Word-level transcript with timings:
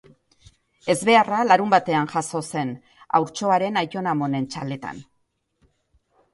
Ezbeharra 0.93 1.41
larunbatean 1.49 2.09
jazo 2.15 2.41
zen, 2.55 2.73
haurtxoaren 3.21 3.79
aitona-amonen 3.85 4.51
txaletan. 4.57 5.07